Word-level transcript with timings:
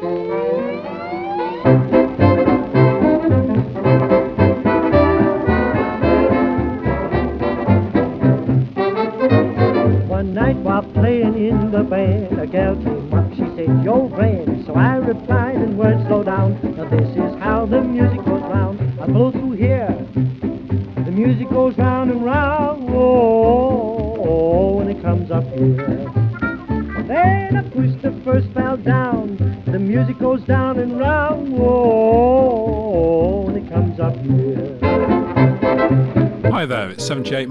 One 0.00 0.47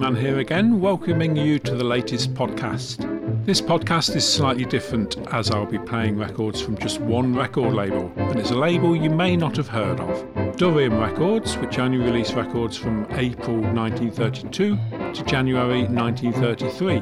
it's 0.08 0.16
78 0.16 0.24
Man 0.24 0.26
here 0.26 0.40
again, 0.40 0.80
welcoming 0.80 1.36
you 1.36 1.60
to 1.60 1.76
the 1.76 1.84
latest 1.84 2.34
podcast. 2.34 3.46
This 3.46 3.62
podcast 3.62 4.16
is 4.16 4.28
slightly 4.28 4.66
different 4.66 5.18
as 5.34 5.52
I'll 5.52 5.66
be 5.66 5.80
playing 5.80 6.18
records 6.18 6.62
from 6.62 6.78
just 6.78 7.02
one 7.02 7.36
record 7.36 7.74
label, 7.74 8.12
and 8.16 8.40
it's 8.40 8.52
a 8.52 8.56
label 8.56 8.96
you 8.96 9.10
may 9.10 9.36
not 9.36 9.58
have 9.58 9.68
heard 9.68 10.00
of. 10.00 10.24
Durium 10.56 11.00
Records, 11.00 11.58
which 11.58 11.78
only 11.80 11.98
released 11.98 12.36
records 12.36 12.78
from 12.78 13.06
April 13.12 13.58
1932 13.58 14.78
to 15.14 15.24
January 15.26 15.84
1933. 15.84 17.00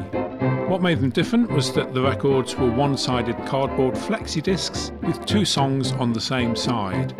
What 0.67 0.81
made 0.81 0.99
them 0.99 1.11
different 1.11 1.51
was 1.51 1.73
that 1.73 1.93
the 1.93 2.01
records 2.01 2.55
were 2.55 2.71
one 2.71 2.97
sided 2.97 3.37
cardboard 3.45 3.93
flexi 3.93 4.41
discs 4.41 4.91
with 5.01 5.25
two 5.25 5.45
songs 5.45 5.91
on 5.93 6.11
the 6.11 6.21
same 6.21 6.55
side. 6.55 7.13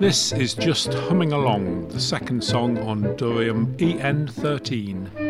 This 0.00 0.32
is 0.32 0.54
Just 0.54 0.94
Humming 0.94 1.32
Along, 1.32 1.88
the 1.88 2.00
second 2.00 2.42
song 2.42 2.78
on 2.78 3.02
Durium 3.16 3.76
EN13. 3.76 5.25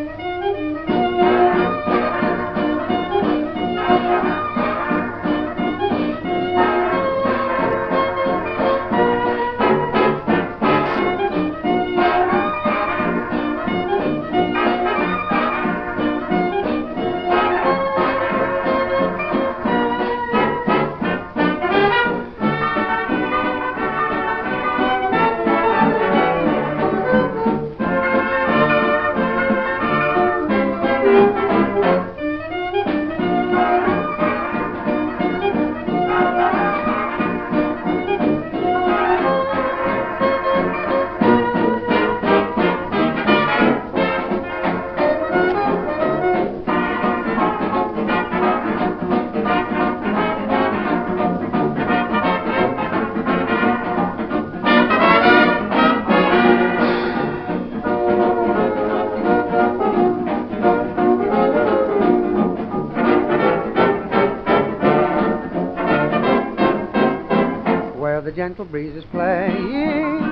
Gentle 68.47 68.65
breeze 68.65 68.95
is 68.95 69.03
playing 69.11 70.23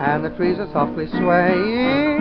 and 0.00 0.24
the 0.24 0.30
trees 0.30 0.58
are 0.58 0.68
softly 0.72 1.06
swaying. 1.06 2.18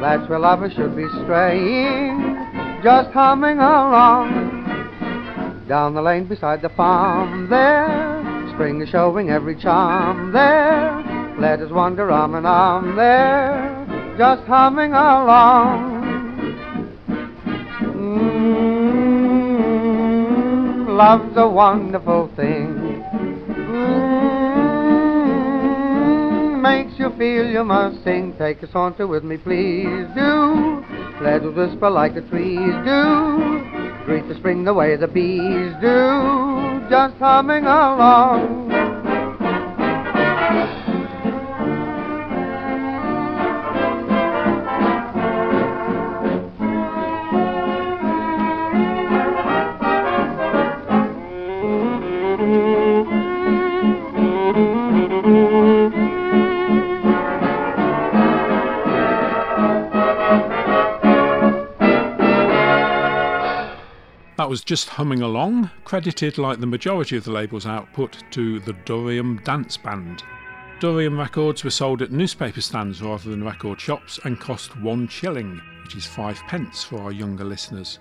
That's 0.00 0.26
where 0.26 0.38
lovers 0.38 0.72
should 0.72 0.96
be 0.96 1.06
straying, 1.22 2.34
just 2.82 3.10
humming 3.10 3.58
along. 3.58 4.64
Down 5.68 5.92
the 5.92 6.00
lane 6.00 6.24
beside 6.24 6.62
the 6.62 6.70
farm 6.70 7.50
there, 7.50 8.48
spring 8.54 8.80
is 8.80 8.88
showing 8.88 9.28
every 9.28 9.54
charm 9.54 10.32
there. 10.32 11.36
Let 11.38 11.60
us 11.60 11.70
wander 11.70 12.10
arm 12.10 12.34
in 12.34 12.46
arm 12.46 12.96
there, 12.96 13.84
just 14.16 14.44
humming 14.44 14.92
along. 14.92 16.00
Mm, 18.00 20.96
love's 20.96 21.36
a 21.36 21.46
wonderful 21.46 22.30
thing. 22.34 22.79
Makes 26.60 26.98
you 26.98 27.10
feel 27.16 27.48
you 27.48 27.64
must 27.64 28.04
sing. 28.04 28.34
Take 28.38 28.62
a 28.62 28.70
saunter 28.70 29.06
with 29.06 29.24
me, 29.24 29.36
please 29.36 30.06
do. 30.14 30.84
Let 31.22 31.42
us 31.42 31.54
whisper 31.54 31.90
like 31.90 32.14
the 32.14 32.22
trees 32.22 32.74
do. 32.84 34.04
Greet 34.04 34.28
the 34.28 34.34
spring 34.38 34.64
the 34.64 34.74
way 34.74 34.96
the 34.96 35.08
bees 35.08 35.72
do. 35.80 36.88
Just 36.88 37.16
humming 37.16 37.64
along. 37.64 38.69
Was 64.50 64.64
just 64.64 64.88
humming 64.88 65.22
along, 65.22 65.70
credited 65.84 66.36
like 66.36 66.58
the 66.58 66.66
majority 66.66 67.16
of 67.16 67.22
the 67.22 67.30
label's 67.30 67.66
output 67.66 68.16
to 68.32 68.58
the 68.58 68.72
Durium 68.84 69.40
Dance 69.44 69.76
Band. 69.76 70.24
Durium 70.80 71.16
records 71.16 71.62
were 71.62 71.70
sold 71.70 72.02
at 72.02 72.10
newspaper 72.10 72.60
stands 72.60 73.00
rather 73.00 73.30
than 73.30 73.44
record 73.44 73.80
shops 73.80 74.18
and 74.24 74.40
cost 74.40 74.76
one 74.80 75.06
shilling, 75.06 75.60
which 75.84 75.94
is 75.94 76.04
five 76.04 76.36
pence 76.48 76.82
for 76.82 77.00
our 77.00 77.12
younger 77.12 77.44
listeners. 77.44 78.00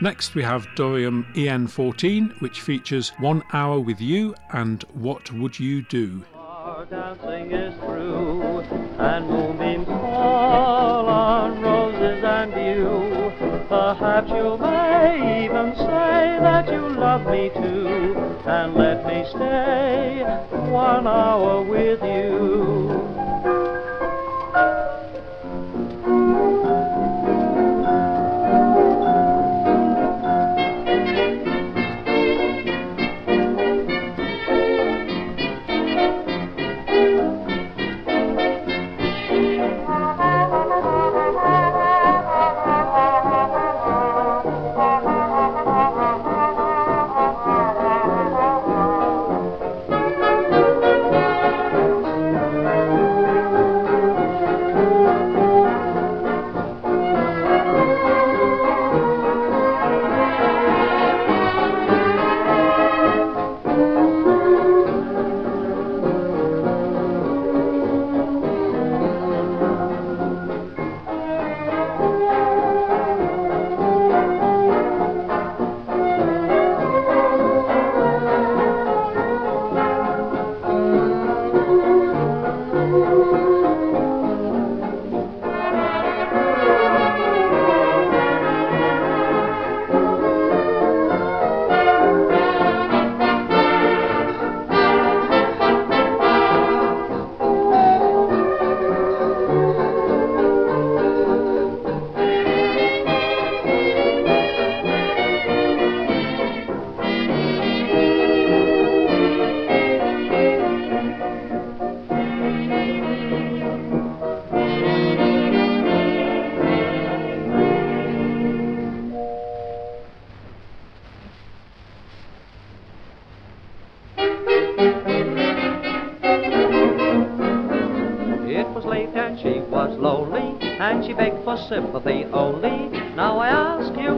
Next 0.00 0.34
we 0.34 0.42
have 0.42 0.66
Durium 0.74 1.32
EN14, 1.36 2.40
which 2.40 2.60
features 2.60 3.10
One 3.20 3.44
Hour 3.52 3.78
with 3.78 4.00
You 4.00 4.34
and 4.52 4.82
What 4.94 5.30
Would 5.30 5.60
You 5.60 5.82
Do? 5.82 6.24
Our 6.34 6.86
dancing 6.86 7.52
is 7.52 7.72
through, 7.78 8.64
and 8.98 9.28
moonbeams 9.28 9.86
fall 9.86 11.06
on 11.08 11.60
roses 11.60 12.24
and 12.24 12.52
you. 12.52 13.14
Perhaps 13.68 14.30
you 14.30 14.58
may 14.58 15.44
even 15.46 15.74
that 16.64 16.72
you 16.72 16.88
love 16.88 17.26
me 17.26 17.50
too, 17.50 18.14
and 18.46 18.74
let 18.74 19.04
me 19.06 19.24
stay 19.30 20.22
one 20.70 21.06
hour 21.06 21.62
with 21.62 22.02
you. 22.02 23.13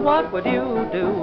What 0.06 0.32
would 0.32 0.44
you 0.44 0.88
do 0.92 1.20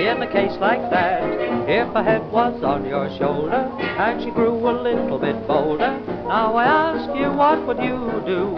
in 0.00 0.22
a 0.22 0.32
case 0.32 0.56
like 0.58 0.80
that? 0.88 1.22
If 1.68 1.94
a 1.94 2.02
head 2.02 2.22
was 2.32 2.62
on 2.64 2.86
your 2.86 3.14
shoulder 3.18 3.52
and 3.52 4.22
she 4.22 4.30
grew 4.30 4.56
a 4.66 4.72
little 4.80 5.18
bit 5.18 5.46
bolder, 5.46 6.00
now 6.24 6.56
I 6.56 6.64
ask 6.64 7.14
you, 7.20 7.30
what 7.36 7.66
would 7.66 7.84
you 7.84 8.24
do 8.24 8.54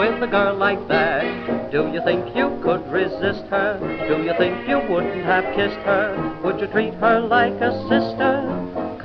with 0.00 0.20
a 0.20 0.26
girl 0.26 0.56
like 0.56 0.88
that? 0.88 1.70
Do 1.70 1.88
you 1.92 2.02
think 2.02 2.34
you 2.34 2.58
could 2.64 2.82
resist 2.90 3.46
her? 3.46 3.78
Do 4.08 4.24
you 4.24 4.34
think 4.38 4.68
you 4.68 4.82
wouldn't 4.90 5.24
have 5.24 5.54
kissed 5.54 5.78
her? 5.86 6.40
Would 6.42 6.58
you 6.58 6.66
treat 6.66 6.94
her 6.94 7.20
like 7.20 7.54
a 7.62 7.78
sister? 7.86 8.45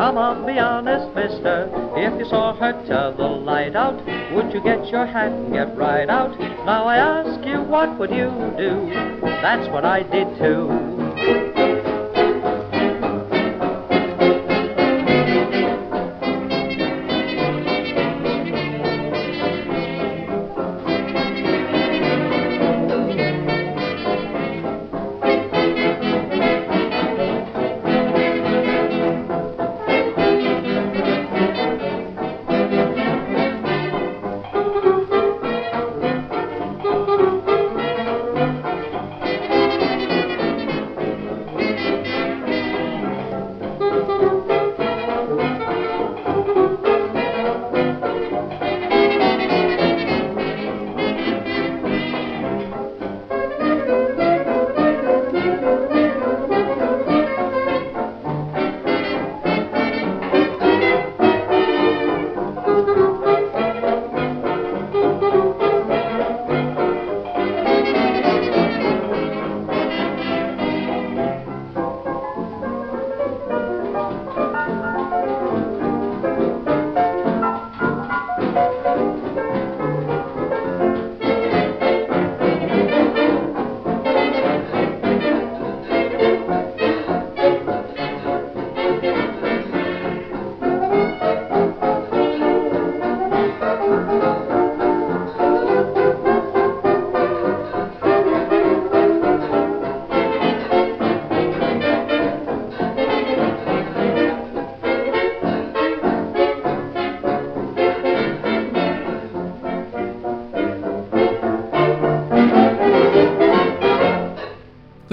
Come 0.02 0.18
on, 0.18 0.48
be 0.48 0.58
honest, 0.58 1.14
mister. 1.14 1.70
If 1.96 2.18
you 2.18 2.26
saw 2.26 2.56
her 2.56 2.72
turn 2.88 3.18
the 3.18 3.24
light 3.24 3.76
out, 3.76 4.04
would 4.34 4.52
you 4.52 4.60
get 4.64 4.88
your 4.88 5.06
hat 5.06 5.32
and 5.32 5.54
get 5.54 5.78
right 5.78 6.10
out? 6.10 6.32
Now 6.66 6.86
I 6.86 6.98
ask 6.98 7.46
you, 7.46 7.62
what 7.62 8.00
would 8.00 8.10
you 8.10 8.32
do? 8.58 8.90
That's 9.22 9.70
what 9.70 9.86
I 9.86 10.02
did 10.02 10.26
too. 10.40 11.61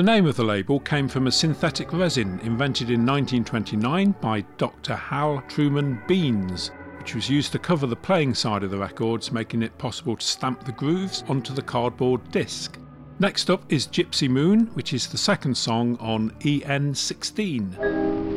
Name 0.09 0.25
of 0.25 0.37
the 0.37 0.43
label 0.43 0.81
came 0.81 1.07
from 1.07 1.27
a 1.27 1.31
synthetic 1.31 1.93
resin 1.93 2.41
invented 2.41 2.89
in 2.89 3.05
1929 3.05 4.13
by 4.23 4.41
Dr. 4.57 4.97
Hal 4.97 5.45
Truman 5.49 6.03
Beans, 6.09 6.71
which 6.97 7.15
was 7.15 7.29
used 7.29 7.53
to 7.53 7.59
cover 7.59 7.87
the 7.87 7.95
playing 7.95 8.33
side 8.33 8.63
of 8.63 8.71
the 8.71 8.79
records, 8.79 9.31
making 9.31 9.63
it 9.63 9.77
possible 9.77 10.17
to 10.17 10.25
stamp 10.25 10.65
the 10.65 10.73
grooves 10.73 11.25
onto 11.29 11.53
the 11.53 11.61
cardboard 11.61 12.23
disc. 12.31 12.79
Next 13.19 13.51
up 13.51 13.71
is 13.71 13.87
Gypsy 13.87 14.31
Moon, 14.31 14.69
which 14.69 14.95
is 14.95 15.09
the 15.09 15.19
second 15.19 15.55
song 15.55 15.99
on 16.01 16.31
EN16. 16.41 18.28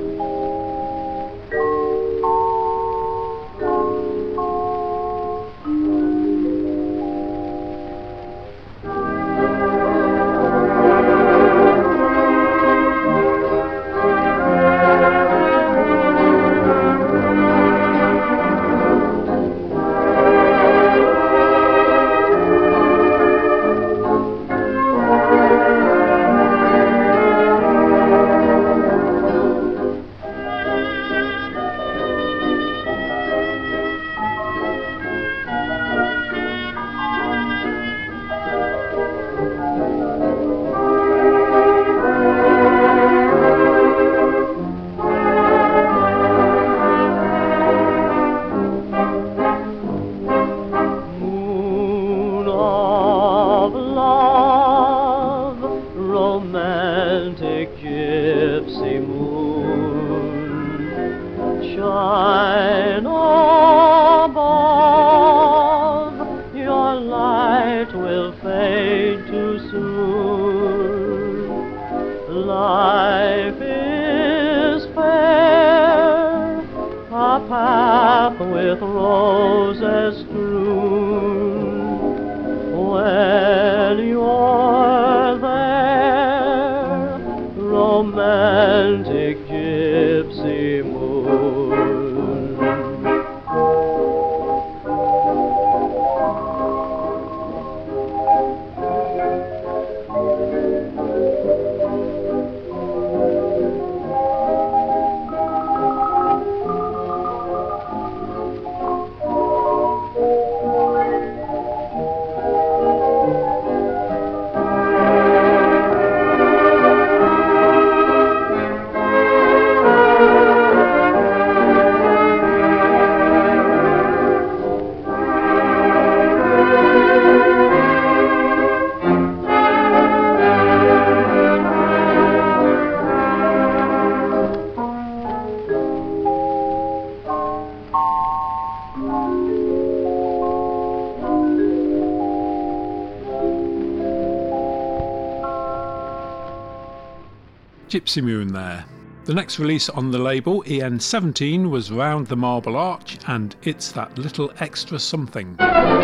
Gypsy 147.91 148.23
Moon 148.23 148.53
there. 148.53 148.85
The 149.25 149.33
next 149.33 149.59
release 149.59 149.89
on 149.89 150.11
the 150.11 150.17
label, 150.17 150.63
EN17, 150.63 151.69
was 151.69 151.91
Round 151.91 152.25
the 152.25 152.37
Marble 152.37 152.77
Arch 152.77 153.17
and 153.27 153.53
It's 153.63 153.91
That 153.91 154.17
Little 154.17 154.53
Extra 154.61 154.97
Something. 154.97 155.57
Around 155.59 155.97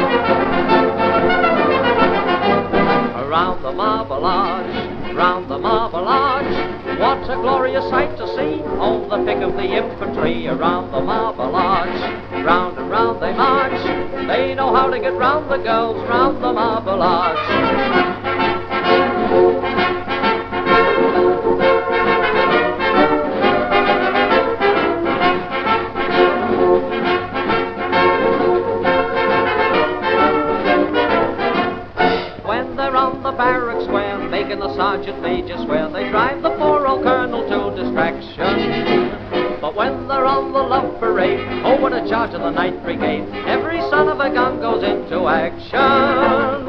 the 3.63 3.71
Marble 3.71 4.25
Arch, 4.25 5.15
round 5.15 5.49
the 5.49 5.57
Marble 5.57 6.05
Arch, 6.05 6.99
what 6.99 7.23
a 7.29 7.35
glorious 7.35 7.89
sight 7.89 8.17
to 8.17 8.27
see! 8.35 8.61
Oh, 8.81 9.07
the 9.07 9.23
pick 9.23 9.41
of 9.41 9.53
the 9.53 9.63
infantry 9.63 10.45
around 10.49 10.91
the 10.91 10.99
Marble 10.99 11.55
Arch, 11.55 12.01
round 12.45 12.77
and 12.77 12.89
round 12.91 13.21
they 13.21 13.31
march. 13.31 14.27
They 14.27 14.53
know 14.55 14.75
how 14.75 14.89
to 14.89 14.99
get 14.99 15.13
round 15.13 15.49
the 15.49 15.59
girls 15.59 16.05
round 16.09 16.43
the 16.43 16.51
Marble 16.51 17.01
Arch. 17.01 17.37
Of 42.37 42.43
the 42.43 42.49
night 42.51 42.83
brigade, 42.83 43.25
every 43.47 43.79
son 43.89 44.07
of 44.07 44.19
a 44.19 44.29
gun 44.31 44.59
goes 44.59 44.83
into 44.83 45.27
action. 45.27 46.67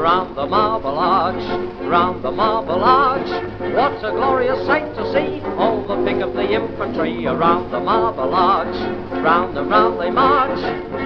Round 0.00 0.34
the 0.36 0.46
marble 0.46 0.98
arch, 0.98 1.44
round 1.84 2.24
the 2.24 2.30
marble 2.30 2.82
arch, 2.82 3.28
what 3.74 3.92
a 4.02 4.12
glorious 4.12 4.64
sight 4.66 4.94
to 4.94 5.12
see! 5.12 5.42
All 5.58 5.86
the 5.86 6.02
pick 6.10 6.22
of 6.22 6.32
the 6.32 6.50
infantry 6.50 7.26
around 7.26 7.70
the 7.70 7.80
marble 7.80 8.34
arch, 8.34 8.74
round 9.22 9.58
and 9.58 9.68
round 9.68 10.00
they 10.00 10.10
march. 10.10 10.58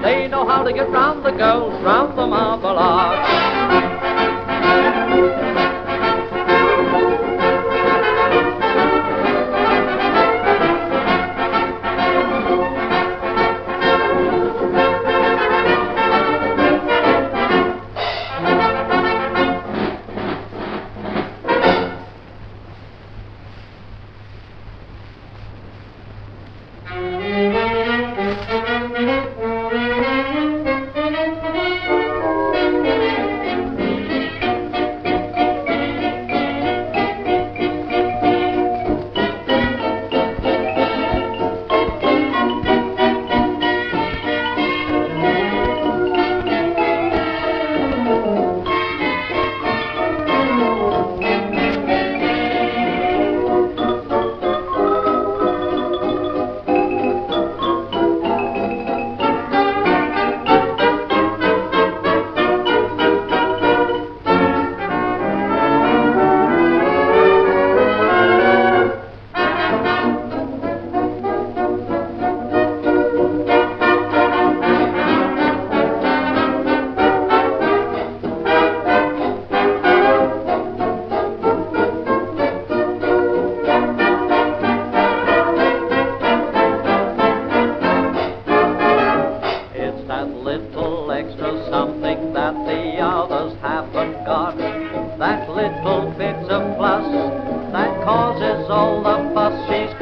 They 0.02 0.28
know 0.28 0.47
how 0.47 0.62
to 0.62 0.73
get 0.73 0.88
round 0.90 1.25
the 1.25 1.33
girls 1.33 1.83
round 1.83 2.16
the 2.16 2.26
marble 2.26 2.78
arch. 2.78 3.62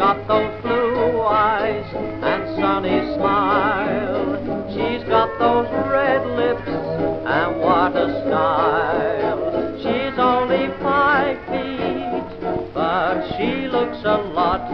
got 0.00 0.26
those 0.26 0.62
blue 0.62 1.20
eyes 1.20 1.84
and 1.94 2.56
sunny 2.56 3.14
smile. 3.16 4.32
She's 4.72 5.06
got 5.06 5.28
those 5.38 5.68
red 5.92 6.24
lips 6.24 6.66
and 6.66 7.60
what 7.60 7.94
a 7.94 8.08
style. 8.24 9.76
She's 9.76 10.18
only 10.18 10.72
five 10.80 11.36
feet, 11.52 12.72
but 12.72 13.28
she 13.36 13.68
looks 13.68 13.98
a 14.06 14.16
lot. 14.32 14.64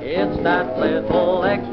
It's 0.00 0.42
that 0.44 0.78
little 0.78 1.44
extra. 1.44 1.69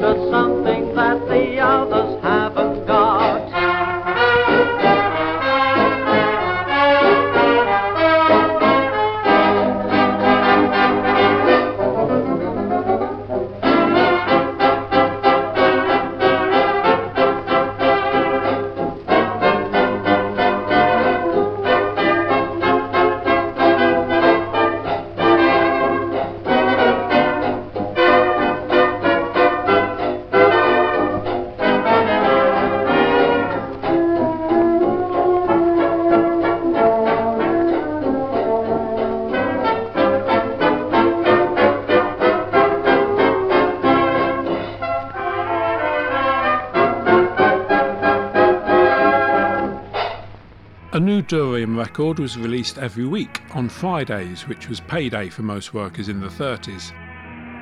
A 50.97 50.99
new 50.99 51.21
durium 51.21 51.77
record 51.77 52.17
was 52.17 52.39
released 52.39 52.79
every 52.79 53.05
week 53.05 53.43
on 53.53 53.69
Fridays, 53.69 54.47
which 54.47 54.67
was 54.67 54.79
payday 54.79 55.29
for 55.29 55.43
most 55.43 55.71
workers 55.71 56.09
in 56.09 56.19
the 56.19 56.27
30s. 56.27 56.91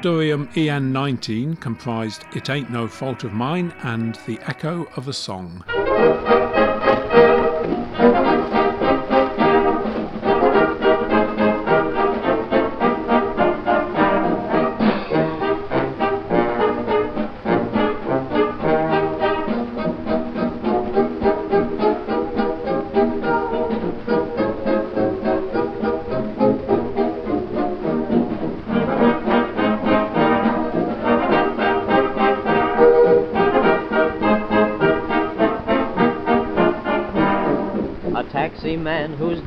Durium 0.02 0.48
EN19 0.54 1.60
comprised 1.60 2.24
It 2.34 2.50
Ain't 2.50 2.72
No 2.72 2.88
Fault 2.88 3.26
of 3.26 3.34
Mine 3.34 3.74
and 3.84 4.18
The 4.26 4.40
Echo 4.48 4.88
of 4.96 5.10
a 5.10 5.14
Song. 5.14 5.66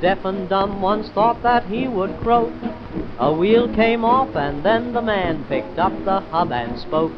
Deaf 0.01 0.25
and 0.25 0.49
dumb 0.49 0.81
once 0.81 1.09
thought 1.11 1.43
that 1.43 1.65
he 1.67 1.89
would 1.89 2.17
croak 2.21 2.53
A 3.19 3.33
wheel 3.33 3.73
came 3.75 4.05
off 4.05 4.37
and 4.37 4.65
then 4.65 4.93
the 4.93 5.03
man 5.03 5.45
picked 5.49 5.79
up 5.79 5.93
the 6.05 6.21
hub 6.21 6.53
and 6.53 6.79
spoke. 6.79 7.13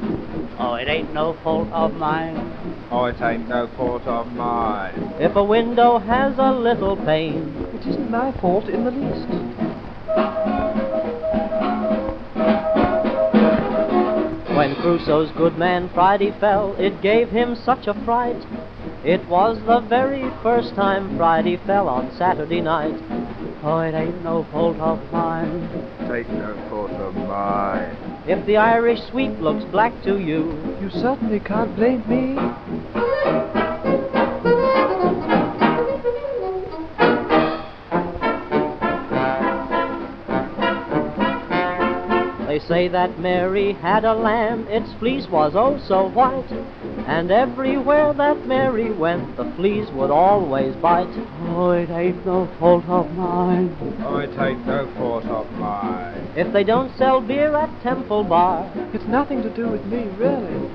Oh, 0.59 0.75
it 0.75 0.89
ain't 0.89 1.13
no 1.13 1.37
fault 1.45 1.69
of 1.73 1.95
mine. 1.95 2.37
Oh, 2.91 3.05
it 3.05 3.21
ain't 3.21 3.49
no 3.49 3.69
fault 3.77 4.07
of 4.07 4.33
mine. 4.33 5.15
If 5.19 5.37
a 5.37 5.45
window 5.45 5.99
has 5.99 6.35
a 6.39 6.53
little 6.53 6.97
pane, 6.97 7.67
It 7.75 7.87
isn't 7.87 8.11
my 8.11 8.33
fault 8.41 8.69
in 8.69 8.85
the 8.85 8.91
least. 8.91 9.29
When 14.57 14.75
Crusoe's 14.77 15.31
good 15.33 15.57
man 15.57 15.91
Friday 15.95 16.35
fell, 16.41 16.75
it 16.79 17.01
gave 17.01 17.31
him 17.31 17.57
such 17.57 17.87
a 17.87 17.95
fright. 18.05 18.37
It 19.05 19.27
was 19.29 19.59
the 19.65 19.81
very 19.81 20.31
first 20.43 20.75
time 20.75 21.17
Friday 21.17 21.57
fell 21.67 21.89
on 21.89 22.15
Saturday 22.19 22.61
night. 22.61 22.95
Oh, 23.63 23.79
it 23.81 23.95
ain't 23.95 24.23
no 24.23 24.47
fault 24.53 24.79
of 24.79 25.11
mine. 25.11 25.69
Take 26.07 26.29
no 26.29 26.55
fault 26.69 26.91
of 26.91 27.15
mine. 27.15 27.97
If 28.27 28.45
the 28.45 28.59
Irish 28.59 29.01
sweep 29.11 29.39
looks 29.41 29.65
black 29.65 30.03
to 30.03 30.19
you, 30.19 30.53
You 30.83 30.91
certainly 30.91 31.41
can't 31.41 31.75
blame 31.77 32.05
me. 32.09 33.60
Say 42.71 42.87
that 42.87 43.19
Mary 43.19 43.73
had 43.73 44.05
a 44.05 44.15
lamb, 44.15 44.65
its 44.69 44.93
fleece 45.01 45.27
was 45.29 45.55
oh 45.57 45.77
so 45.89 46.09
white. 46.09 46.49
And 47.09 47.33
everywhere 47.33 48.15
that 48.15 48.47
Mary 48.47 48.93
went, 48.93 49.37
the 49.37 49.53
fleas 49.57 49.91
would 49.91 50.13
always 50.13 50.77
bite. 50.77 51.11
Oh, 51.49 51.73
it 51.73 51.91
ain't 51.91 52.25
no 52.25 52.49
fault 52.61 52.85
of 52.85 53.11
mine. 53.15 53.77
Oh, 54.07 54.19
it 54.19 54.31
ain't 54.39 54.65
no 54.65 54.89
fault 54.97 55.25
of 55.25 55.51
mine. 55.55 56.31
If 56.37 56.53
they 56.53 56.63
don't 56.63 56.97
sell 56.97 57.21
beer 57.21 57.57
at 57.57 57.83
Temple 57.83 58.23
Bar, 58.23 58.71
It's 58.95 59.07
nothing 59.07 59.43
to 59.43 59.51
do 59.51 59.69
with 59.69 59.85
me, 59.87 60.05
really. 60.17 60.71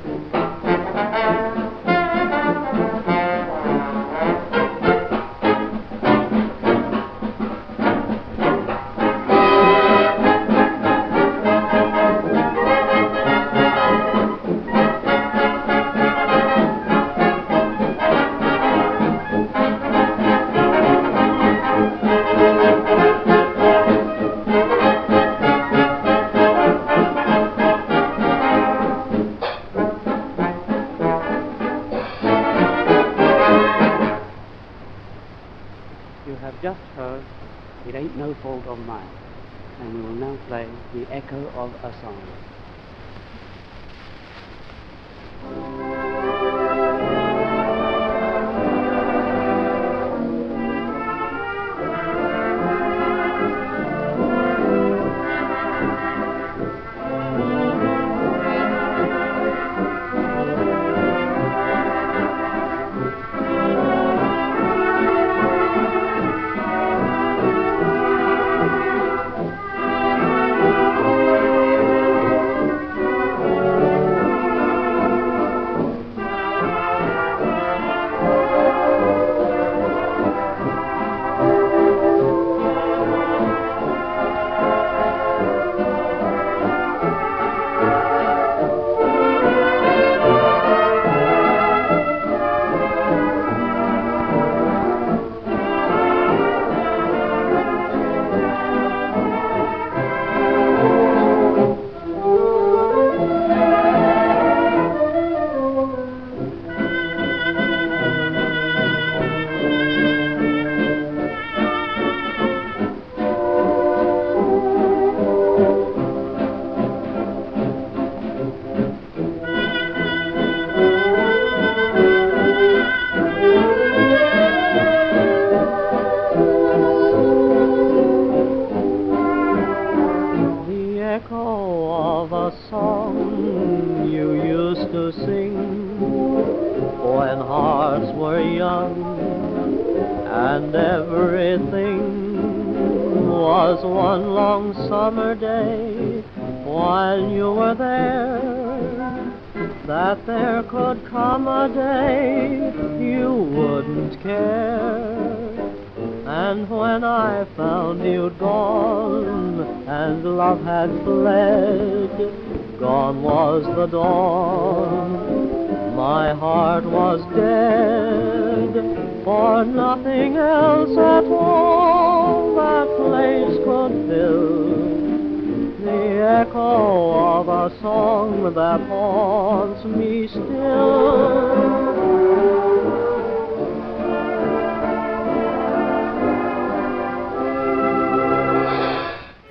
Echo 176.48 177.40
of 177.40 177.48
a 177.50 177.80
song 177.82 178.54
that 178.54 178.80
haunts 178.82 179.84
me 179.86 180.28
still. 180.28 181.46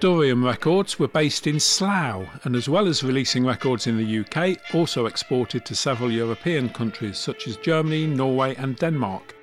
Durium 0.00 0.44
Records 0.44 0.98
were 0.98 1.09
based 1.09 1.46
in 1.46 1.59
Slough 1.59 2.28
and, 2.44 2.54
as 2.54 2.68
well 2.68 2.87
as 2.87 3.02
releasing 3.02 3.44
records 3.44 3.87
in 3.87 3.96
the 3.96 4.18
UK, 4.20 4.59
also 4.74 5.07
exported 5.07 5.64
to 5.64 5.74
several 5.74 6.12
European 6.12 6.68
countries 6.68 7.18
such 7.18 7.48
as 7.48 7.57
Germany, 7.57 8.07
Norway, 8.07 8.54
and 8.57 8.76
Denmark. 8.76 9.35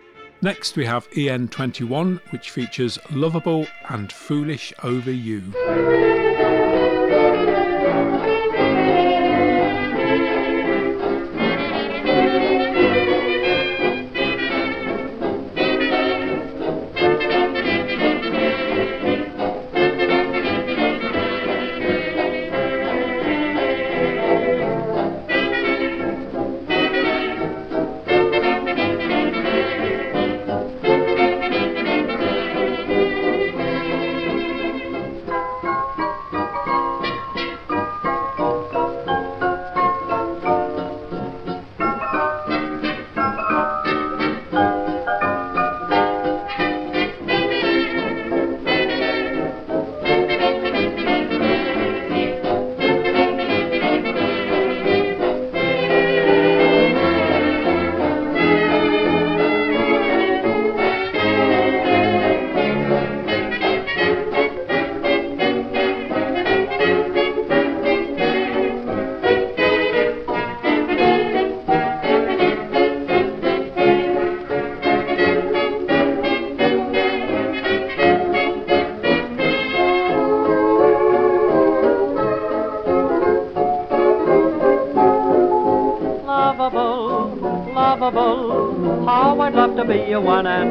Next, 0.42 0.76
we 0.76 0.86
have 0.86 1.10
EN21, 1.12 2.20
which 2.32 2.52
features 2.52 2.98
Lovable 3.12 3.68
and 3.90 4.12
Foolish 4.12 4.72
Over 4.84 5.12
You. 5.12 6.31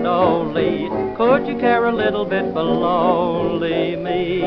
Only. 0.07 0.89
Could 1.17 1.47
you 1.47 1.59
care 1.59 1.87
a 1.87 1.95
little 1.95 2.25
bit 2.25 2.53
for 2.53 2.63
lonely 2.63 3.97
me? 3.97 4.41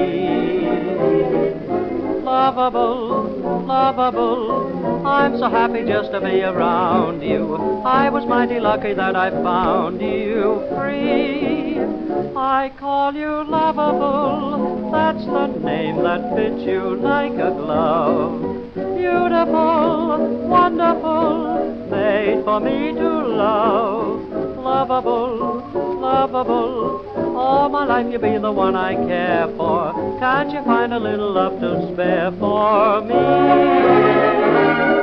Lovable, 2.24 3.66
lovable, 3.68 5.06
I'm 5.06 5.38
so 5.38 5.50
happy 5.50 5.86
just 5.86 6.12
to 6.12 6.20
be 6.20 6.42
around 6.42 7.22
you. 7.22 7.56
I 7.86 8.10
was 8.10 8.26
mighty 8.26 8.60
lucky 8.60 8.94
that 8.94 9.16
I 9.16 9.30
found 9.30 10.02
you 10.02 10.66
free. 10.76 11.80
I 12.36 12.72
call 12.80 13.14
you 13.14 13.44
lovable, 13.44 14.92
that's 14.92 15.26
the 15.26 15.48
name 15.48 16.04
that 16.04 16.36
fits 16.36 16.64
you 16.64 16.96
like 16.96 17.34
a 17.34 17.52
glove. 17.52 18.74
Beautiful, 18.74 20.48
wonderful, 20.48 21.88
made 21.90 22.44
for 22.44 22.60
me 22.60 22.94
to 22.94 23.10
love. 23.28 24.13
Lovable, 24.74 25.62
lovable, 26.02 27.38
all 27.38 27.70
my 27.70 27.86
life 27.86 28.08
you'll 28.12 28.20
be 28.20 28.40
the 28.40 28.52
one 28.52 28.76
I 28.76 28.96
care 28.96 29.48
for. 29.56 29.94
Can't 30.20 30.52
you 30.52 30.64
find 30.64 30.94
a 30.94 31.00
little 31.00 31.32
love 31.32 31.60
to 31.62 31.94
spare 31.94 32.32
for 32.32 33.02
me? 33.02 35.03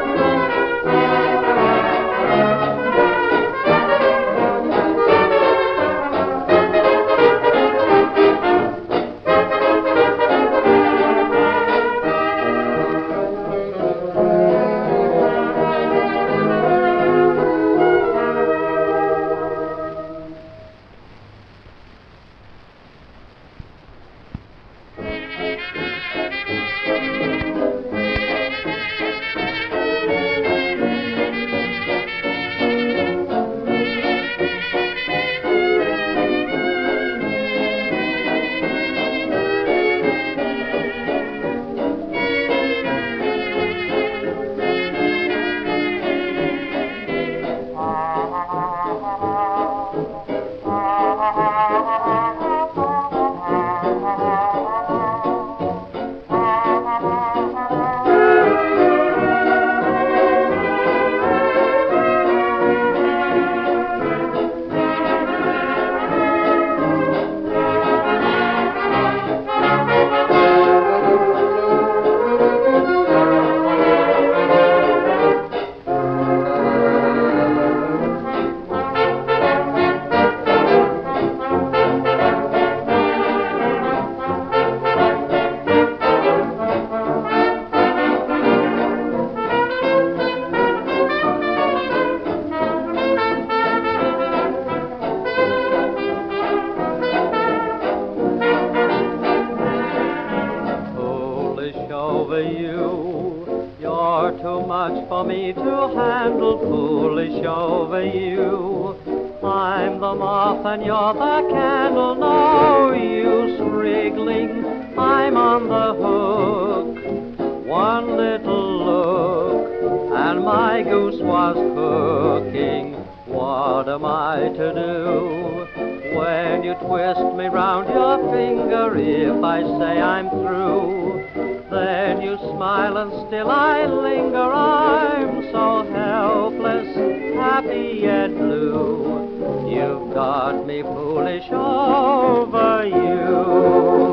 Happy 137.63 138.01
yet 138.01 138.35
blue. 138.35 139.69
You've 139.69 140.15
got 140.15 140.67
me 140.67 140.83
foolish 140.83 141.51
over 141.51 142.87
you. 142.87 144.10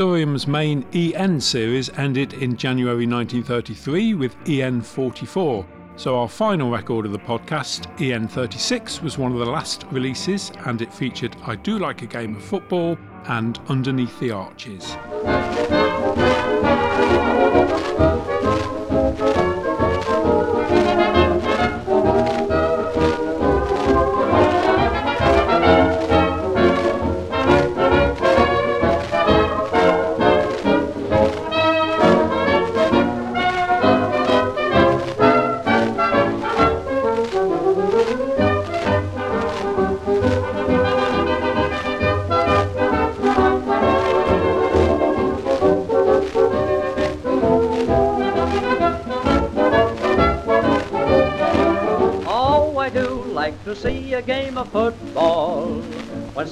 Durium's 0.00 0.46
main 0.46 0.86
EN 0.94 1.38
series 1.42 1.90
ended 1.98 2.32
in 2.32 2.56
January 2.56 3.06
1933 3.06 4.14
with 4.14 4.34
EN 4.48 4.80
44. 4.80 5.66
So, 5.96 6.18
our 6.18 6.26
final 6.26 6.70
record 6.70 7.04
of 7.04 7.12
the 7.12 7.18
podcast, 7.18 7.84
EN 8.00 8.26
36, 8.26 9.02
was 9.02 9.18
one 9.18 9.32
of 9.32 9.38
the 9.38 9.44
last 9.44 9.84
releases 9.90 10.52
and 10.64 10.80
it 10.80 10.90
featured 10.90 11.36
I 11.44 11.56
Do 11.56 11.78
Like 11.78 12.00
a 12.00 12.06
Game 12.06 12.34
of 12.34 12.42
Football 12.42 12.96
and 13.26 13.60
Underneath 13.68 14.18
the 14.20 14.30
Arches. 14.30 14.96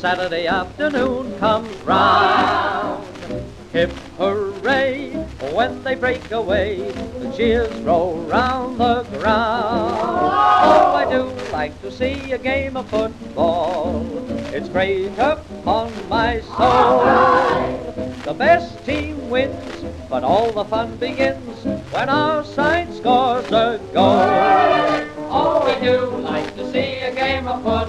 Saturday 0.08 0.46
afternoon 0.46 1.38
comes 1.38 1.70
round. 1.82 3.04
Hip 3.72 3.90
hooray 4.16 5.10
when 5.52 5.84
they 5.84 5.96
break 5.96 6.30
away, 6.30 6.78
the 7.18 7.30
cheers 7.36 7.78
roll 7.82 8.16
round 8.22 8.80
the 8.80 9.02
ground. 9.02 9.98
Oh, 10.00 10.94
I 10.96 11.04
do 11.10 11.24
like 11.52 11.78
to 11.82 11.92
see 11.92 12.32
a 12.32 12.38
game 12.38 12.78
of 12.78 12.88
football. 12.88 14.02
It's 14.54 14.70
great 14.70 15.12
upon 15.18 15.92
my 16.08 16.40
soul. 16.40 17.04
The 18.24 18.32
best 18.32 18.82
team 18.86 19.28
wins, 19.28 19.84
but 20.08 20.24
all 20.24 20.52
the 20.52 20.64
fun 20.64 20.96
begins 20.96 21.66
when 21.92 22.08
our 22.08 22.42
side 22.44 22.94
scores 22.94 23.52
a 23.52 23.78
goal. 23.92 24.24
Oh, 25.30 25.66
we 25.66 25.86
do 25.86 26.06
like 26.22 26.56
to 26.56 26.72
see 26.72 26.96
a 27.00 27.14
game 27.14 27.46
of 27.46 27.62
football 27.62 27.87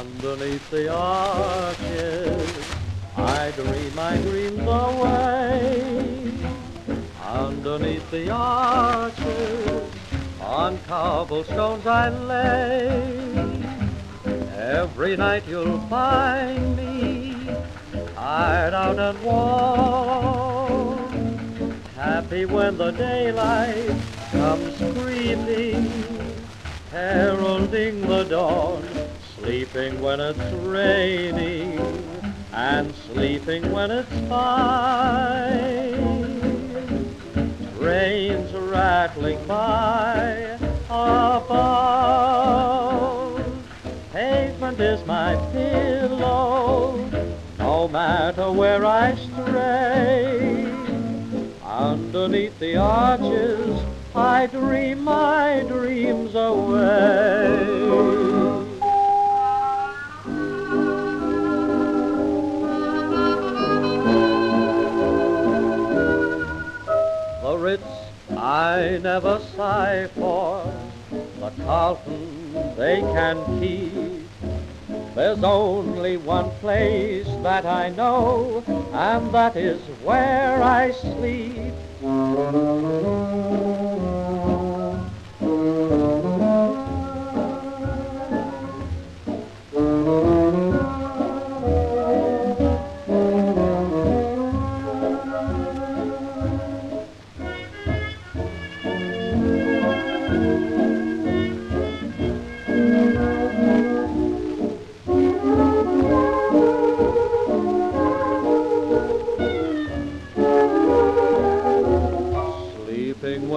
Underneath 0.00 0.70
the 0.70 0.88
arches, 0.92 2.64
I 3.16 3.50
dream 3.52 3.94
my 3.94 4.16
dreams 4.18 4.60
away. 4.60 6.32
Underneath 7.22 8.10
the 8.10 8.30
arches, 8.30 9.90
on 10.40 10.78
cobblestones 10.86 11.86
I 11.86 12.08
lay. 12.08 13.20
Every 14.56 15.16
night 15.16 15.44
you'll 15.48 15.80
find 15.88 16.76
me 16.76 17.34
tired 18.14 18.74
out 18.74 18.98
and 18.98 19.22
worn, 19.22 20.49
happy 22.30 22.44
when 22.44 22.78
the 22.78 22.92
daylight 22.92 23.90
comes 24.30 24.76
creeping, 24.96 25.90
heralding 26.92 28.00
the 28.02 28.22
dawn, 28.22 28.88
sleeping 29.36 30.00
when 30.00 30.20
it's 30.20 30.38
raining, 30.64 31.76
and 32.52 32.94
sleeping 32.94 33.72
when 33.72 33.90
it's 33.90 34.08
fine. 34.28 35.98
Trains 37.78 38.52
rattling 38.52 39.44
by 39.48 40.56
above. 40.88 42.30
Pavement 44.12 44.78
is 44.78 45.04
my 45.04 45.34
pillow, 45.50 47.10
no 47.58 47.88
matter 47.88 48.52
where 48.52 48.86
I 48.86 49.16
stray. 49.16 50.19
Underneath 51.80 52.58
the 52.58 52.76
arches, 52.76 53.86
I 54.14 54.46
dream 54.48 55.00
my 55.02 55.64
dreams 55.66 56.34
away. 56.34 57.56
The 67.42 67.56
Ritz 67.56 67.82
I 68.36 68.98
never 69.00 69.40
sigh 69.56 70.10
for, 70.14 70.70
the 71.10 71.50
Carlton 71.64 72.76
they 72.76 73.00
can 73.00 73.58
keep. 73.58 74.09
There's 75.14 75.42
only 75.42 76.16
one 76.16 76.50
place 76.60 77.26
that 77.42 77.66
I 77.66 77.88
know, 77.88 78.64
and 78.92 79.32
that 79.34 79.56
is 79.56 79.88
where 80.02 80.62
I 80.62 80.92
sleep. 80.92 81.74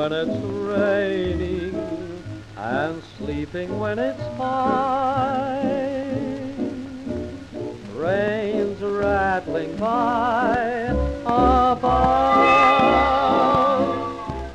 When 0.03 0.11
it's 0.11 0.35
raining 0.35 1.73
and 2.57 3.01
sleeping 3.17 3.79
when 3.79 3.97
it's 3.97 4.21
fine. 4.37 5.63
Rain's 7.95 8.81
rattling 8.81 9.73
by 9.77 10.87
above. 11.25 11.87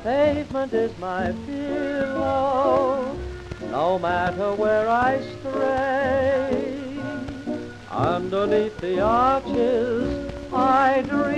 Pavement 0.03 0.71
is 0.71 0.95
my 0.99 1.31
pillow, 1.47 3.17
no 3.71 3.97
matter 3.97 4.53
where 4.53 4.87
I 4.87 5.19
stray. 5.39 7.01
Underneath 7.89 8.79
the 8.81 8.99
arches, 8.99 10.31
I 10.53 11.01
dream 11.01 11.28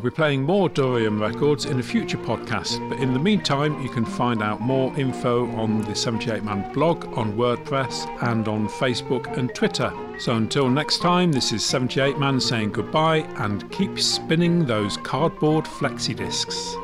I'll 0.00 0.04
be 0.04 0.10
playing 0.10 0.44
more 0.44 0.70
Durium 0.70 1.20
records 1.20 1.66
in 1.66 1.78
a 1.78 1.82
future 1.82 2.16
podcast, 2.16 2.88
but 2.88 3.00
in 3.00 3.12
the 3.12 3.18
meantime, 3.18 3.82
you 3.82 3.90
can 3.90 4.06
find 4.06 4.42
out 4.42 4.58
more 4.58 4.98
info 4.98 5.46
on 5.56 5.82
the 5.82 5.94
78 5.94 6.42
Man 6.42 6.72
blog, 6.72 7.04
on 7.18 7.34
WordPress, 7.34 8.08
and 8.22 8.48
on 8.48 8.66
Facebook 8.66 9.36
and 9.36 9.54
Twitter. 9.54 9.92
So 10.18 10.36
until 10.36 10.70
next 10.70 11.02
time, 11.02 11.32
this 11.32 11.52
is 11.52 11.62
78 11.62 12.18
Man 12.18 12.40
saying 12.40 12.72
goodbye 12.72 13.28
and 13.36 13.70
keep 13.72 14.00
spinning 14.00 14.64
those 14.64 14.96
cardboard 14.96 15.66
flexi 15.66 16.16
discs. 16.16 16.74